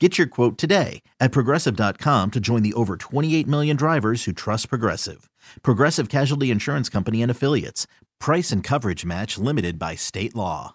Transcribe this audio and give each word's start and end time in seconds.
Get 0.00 0.18
your 0.18 0.26
quote 0.26 0.58
today 0.58 1.02
at 1.20 1.30
progressive.com 1.30 2.32
to 2.32 2.40
join 2.40 2.62
the 2.64 2.72
over 2.74 2.96
28 2.96 3.46
million 3.46 3.76
drivers 3.76 4.24
who 4.24 4.32
trust 4.32 4.68
Progressive. 4.68 5.30
Progressive 5.62 6.08
Casualty 6.08 6.50
Insurance 6.50 6.88
Company 6.88 7.22
and 7.22 7.30
Affiliates. 7.30 7.86
Price 8.18 8.50
and 8.50 8.64
coverage 8.64 9.04
match 9.04 9.38
limited 9.38 9.78
by 9.78 9.94
state 9.94 10.34
law. 10.34 10.74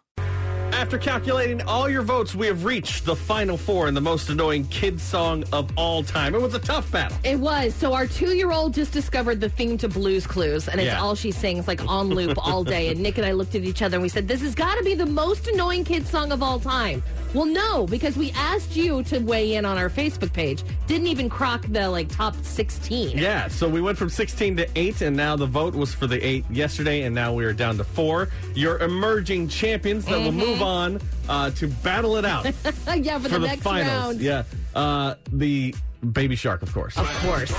After 0.72 0.98
calculating 0.98 1.62
all 1.64 1.90
your 1.90 2.04
votes, 2.04 2.34
we 2.34 2.48
have 2.48 2.64
reached 2.64 3.04
the 3.04 3.14
final 3.16 3.58
four 3.58 3.90
in 3.90 3.94
the 3.94 4.00
most 4.00 4.30
annoying 4.30 4.66
kid 4.68 5.02
song 5.02 5.44
of 5.52 5.70
all 5.76 6.02
time. 6.02 6.34
It 6.34 6.42
was 6.42 6.54
a 6.54 6.60
tough 6.60 6.90
battle. 6.90 7.18
It 7.26 7.38
was. 7.38 7.76
So 7.76 7.92
our 7.94 8.08
two-year-old 8.08 8.74
just 8.74 8.94
discovered 8.94 9.42
the 9.42 9.50
theme 9.50 9.78
to 9.80 9.90
Blues 9.90 10.26
Clues, 10.26 10.70
and 10.70 10.80
it's 10.80 10.86
Yeah. 10.88 11.02
all 11.02 11.16
she 11.16 11.32
sings 11.32 11.68
like 11.68 11.86
on 11.86 12.08
loop 12.08 12.38
all 12.48 12.64
day. 12.64 12.88
And 12.88 13.02
Nick 13.02 13.18
and 13.18 13.28
I 13.28 13.34
looked 13.34 13.56
at 13.56 13.64
each 13.66 13.82
other 13.82 13.98
and 13.98 14.02
we 14.02 14.08
said, 14.08 14.30
"This 14.30 14.40
has 14.42 14.56
got 14.56 14.76
to 14.78 14.84
be 14.86 14.94
the 14.94 15.06
most 15.06 15.48
annoying 15.50 15.84
kid 15.84 16.08
song 16.08 16.32
of 16.32 16.42
all 16.42 16.60
time." 16.62 17.04
Well, 17.34 17.46
no, 17.46 17.86
because 17.86 18.18
we 18.18 18.32
asked 18.32 18.76
you 18.76 19.04
to 19.04 19.20
weigh 19.20 19.56
in 19.56 19.66
on 19.66 19.78
our 19.78 19.90
Facebook 19.90 20.34
page. 20.34 20.64
Didn't 20.88 21.08
even 21.08 21.30
crock 21.30 21.64
the 21.68 21.90
like 21.90 22.10
top 22.10 22.36
16. 22.42 23.18
Yeah, 23.18 23.48
so 23.48 23.70
we 23.70 23.82
went 23.82 23.98
from 23.98 24.10
16 24.10 24.58
to 24.58 24.68
8, 24.76 25.02
and 25.02 25.16
now 25.16 25.36
the 25.36 25.46
vote 25.46 25.76
was 25.76 25.94
for 25.94 26.08
the 26.08 26.20
8 26.26 26.46
yesterday, 26.50 27.04
and 27.04 27.14
now 27.14 27.34
we 27.34 27.46
are 27.46 27.54
down 27.54 27.78
to 27.78 27.84
4. 27.84 28.30
Your 28.56 28.80
emerging 28.80 29.50
champions 29.50 30.06
that 30.06 30.20
will 30.20 30.32
move 30.32 30.62
on 30.62 31.00
uh, 31.28 31.52
to 31.52 31.68
battle 31.68 32.16
it 32.16 32.26
out 32.26 32.48
for, 32.48 32.96
yeah, 32.96 33.20
for, 33.20 33.28
the, 33.28 33.40
the 33.40 33.48
next 33.48 33.62
finals. 33.62 33.88
round. 33.88 34.22
Yeah, 34.22 34.44
uh, 34.74 35.16
the 35.32 35.76
Baby 36.14 36.36
Shark, 36.36 36.64
of 36.64 36.74
course. 36.74 36.98
Of 36.98 37.08
course. 37.20 37.52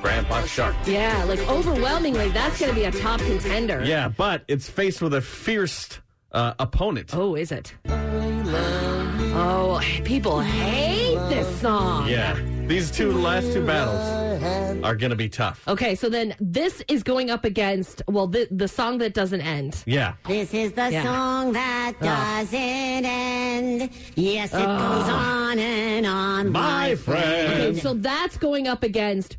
Grandpa 0.00 0.44
Shark. 0.46 0.76
Yeah, 0.86 1.24
like 1.24 1.40
overwhelmingly, 1.48 2.28
that's 2.30 2.60
going 2.60 2.72
to 2.72 2.74
be 2.74 2.84
a 2.84 2.92
top 2.92 3.20
contender. 3.20 3.82
Yeah, 3.84 4.08
but 4.08 4.44
it's 4.46 4.70
faced 4.70 5.02
with 5.02 5.12
a 5.12 5.20
fierce 5.20 5.98
uh, 6.36 6.54
opponent. 6.58 7.10
Oh, 7.14 7.34
is 7.34 7.50
it? 7.50 7.74
Oh, 9.38 9.80
people 10.04 10.40
hate 10.40 11.18
this 11.28 11.48
song. 11.60 12.08
Yeah, 12.08 12.38
these 12.66 12.90
two 12.90 13.12
last 13.12 13.52
two 13.52 13.64
battles 13.66 14.02
are 14.84 14.94
going 14.96 15.10
to 15.10 15.16
be 15.16 15.28
tough. 15.28 15.66
Okay, 15.66 15.94
so 15.94 16.08
then 16.08 16.34
this 16.40 16.82
is 16.88 17.02
going 17.02 17.30
up 17.30 17.44
against 17.44 18.02
well 18.06 18.26
the 18.26 18.46
the 18.50 18.68
song 18.68 18.98
that 18.98 19.14
doesn't 19.14 19.40
end. 19.40 19.82
Yeah. 19.86 20.14
This 20.28 20.52
is 20.54 20.72
the 20.72 20.90
Yeah. 20.90 21.02
song 21.04 21.52
that 21.52 21.94
doesn't 22.00 23.04
end. 23.04 23.90
Yes, 24.14 24.52
it 24.52 24.58
goes 24.58 25.08
on 25.08 25.58
and 25.58 26.06
on. 26.06 26.52
My 26.52 26.94
friend. 26.96 27.52
Okay, 27.52 27.80
so 27.80 27.94
that's 27.94 28.36
going 28.36 28.68
up 28.68 28.82
against 28.82 29.38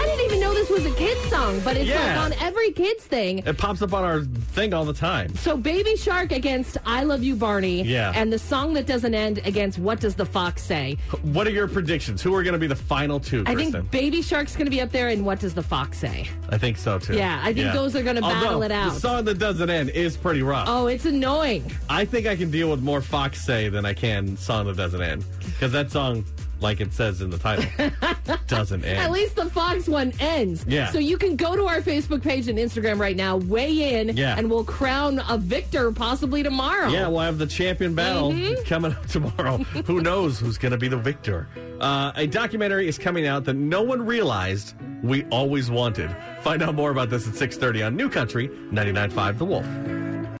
This 0.61 0.69
was 0.69 0.85
a 0.85 0.95
kid's 0.95 1.19
song, 1.27 1.59
but 1.61 1.75
it's 1.75 1.89
Yeah. 1.89 2.21
like 2.21 2.25
on 2.25 2.33
every 2.33 2.71
kid's 2.71 3.03
thing. 3.03 3.39
It 3.39 3.57
pops 3.57 3.81
up 3.81 3.93
on 3.93 4.03
our 4.03 4.21
thing 4.21 4.75
all 4.75 4.85
the 4.85 4.93
time. 4.93 5.35
So 5.37 5.57
Baby 5.57 5.95
Shark 5.95 6.31
against 6.31 6.77
I 6.85 7.03
Love 7.03 7.23
You 7.23 7.35
Barney. 7.35 7.81
Yeah. 7.81 8.11
And 8.13 8.31
the 8.31 8.37
song 8.37 8.75
that 8.75 8.85
doesn't 8.85 9.15
end 9.15 9.39
against 9.43 9.79
What 9.79 9.99
Does 9.99 10.13
the 10.13 10.25
Fox 10.25 10.61
Say? 10.61 10.97
What 11.23 11.47
are 11.47 11.51
your 11.51 11.67
predictions? 11.67 12.21
Who 12.21 12.35
are 12.35 12.43
going 12.43 12.53
to 12.53 12.59
be 12.59 12.67
the 12.67 12.75
final 12.75 13.19
two, 13.19 13.43
I 13.47 13.55
think 13.55 13.89
Baby 13.89 14.21
Shark's 14.21 14.55
going 14.55 14.67
to 14.67 14.71
be 14.71 14.81
up 14.81 14.91
there 14.91 15.07
and 15.07 15.25
What 15.25 15.39
Does 15.39 15.55
the 15.55 15.63
Fox 15.63 15.97
Say? 15.97 16.29
I 16.49 16.59
think 16.59 16.77
so 16.77 16.99
too. 16.99 17.15
Yeah, 17.15 17.41
I 17.43 17.53
think 17.53 17.73
those 17.73 17.95
are 17.95 18.03
gonna 18.03 18.21
battle 18.21 18.53
Although, 18.53 18.65
it 18.65 18.71
out. 18.71 18.93
The 18.93 18.99
song 18.99 19.25
that 19.25 19.39
doesn't 19.39 19.69
end 19.69 19.89
is 19.91 20.15
pretty 20.15 20.43
rough. 20.43 20.67
Oh, 20.69 20.87
it's 20.87 21.05
annoying. 21.05 21.71
I 21.89 22.05
think 22.05 22.27
I 22.27 22.35
can 22.35 22.51
deal 22.51 22.69
with 22.69 22.81
more 22.81 23.01
Fox 23.01 23.43
Say 23.43 23.69
than 23.69 23.85
I 23.85 23.93
can 23.93 24.37
song 24.37 24.67
that 24.67 24.77
doesn't 24.77 25.01
end. 25.01 25.23
Because 25.39 25.71
that 25.71 25.91
song, 25.91 26.23
like 26.61 26.79
it 26.81 26.93
says 26.93 27.21
in 27.21 27.29
the 27.29 27.37
title, 27.37 27.65
doesn't 28.47 28.83
end. 28.85 28.97
At 28.99 29.11
least 29.11 29.35
the 29.35 29.49
Fox 29.49 29.87
one 29.87 30.13
ends. 30.19 30.63
Yeah. 30.67 30.91
So 30.91 30.99
you 30.99 31.17
can 31.17 31.35
go 31.35 31.55
to 31.55 31.65
our 31.67 31.81
Facebook 31.81 32.21
page 32.21 32.47
and 32.47 32.57
Instagram 32.59 32.99
right 32.99 33.15
now, 33.15 33.37
weigh 33.37 33.99
in, 33.99 34.15
Yeah. 34.15 34.35
and 34.37 34.49
we'll 34.49 34.63
crown 34.63 35.21
a 35.29 35.37
victor 35.37 35.91
possibly 35.91 36.43
tomorrow. 36.43 36.89
Yeah, 36.89 37.07
we'll 37.07 37.19
have 37.21 37.37
the 37.37 37.47
champion 37.47 37.95
battle 37.95 38.31
Mm-hmm. 38.31 38.63
coming 38.65 38.91
up 38.93 39.05
tomorrow. 39.07 39.57
Who 39.85 40.01
knows 40.01 40.39
who's 40.39 40.57
going 40.57 40.71
to 40.71 40.77
be 40.77 40.87
the 40.87 40.97
victor? 40.97 41.47
Uh, 41.79 42.11
a 42.15 42.27
documentary 42.27 42.87
is 42.87 42.97
coming 42.97 43.25
out 43.27 43.43
that 43.45 43.53
no 43.55 43.81
one 43.81 44.05
realized 44.05 44.75
we 45.03 45.23
always 45.25 45.71
wanted. 45.71 46.15
Find 46.43 46.61
out 46.61 46.75
more 46.75 46.91
about 46.91 47.09
this 47.09 47.27
at 47.27 47.33
6.30 47.33 47.87
on 47.87 47.95
New 47.95 48.09
Country 48.09 48.47
99.5 48.47 49.37
The 49.39 49.45
Wolf. 49.45 49.65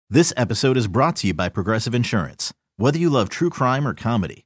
This 0.09 0.33
episode 0.37 0.77
is 0.77 0.87
brought 0.87 1.15
to 1.17 1.27
you 1.27 1.33
by 1.33 1.49
Progressive 1.49 1.95
Insurance. 1.95 2.53
Whether 2.77 2.97
you 2.99 3.09
love 3.09 3.29
true 3.29 3.49
crime 3.49 3.87
or 3.87 3.93
comedy, 3.93 4.45